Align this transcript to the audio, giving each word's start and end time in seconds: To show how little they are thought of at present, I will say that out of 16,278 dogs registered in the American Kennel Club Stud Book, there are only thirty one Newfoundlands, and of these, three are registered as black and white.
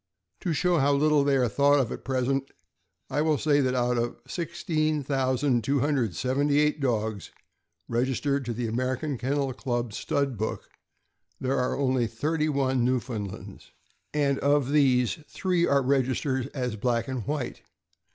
To 0.39 0.51
show 0.51 0.79
how 0.79 0.93
little 0.93 1.23
they 1.23 1.37
are 1.37 1.47
thought 1.47 1.79
of 1.79 1.91
at 1.91 2.03
present, 2.03 2.49
I 3.11 3.21
will 3.21 3.37
say 3.37 3.61
that 3.61 3.75
out 3.75 3.99
of 3.99 4.19
16,278 4.25 6.79
dogs 6.81 7.29
registered 7.87 8.47
in 8.49 8.55
the 8.55 8.65
American 8.65 9.19
Kennel 9.19 9.53
Club 9.53 9.93
Stud 9.93 10.39
Book, 10.39 10.71
there 11.39 11.59
are 11.59 11.77
only 11.77 12.07
thirty 12.07 12.49
one 12.49 12.83
Newfoundlands, 12.83 13.73
and 14.11 14.39
of 14.39 14.71
these, 14.71 15.19
three 15.27 15.67
are 15.67 15.83
registered 15.83 16.49
as 16.51 16.75
black 16.77 17.07
and 17.07 17.27
white. 17.27 17.61